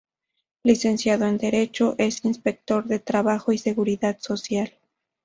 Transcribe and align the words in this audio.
Licenciado 0.63 1.27
en 1.27 1.37
Derecho, 1.37 1.93
es 1.99 2.25
inspector 2.25 2.85
de 2.85 2.97
trabajo 2.97 3.51
y 3.51 3.59
seguridad 3.59 4.17
social. 4.19 4.73